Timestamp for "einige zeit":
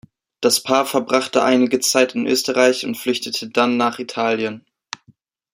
1.43-2.15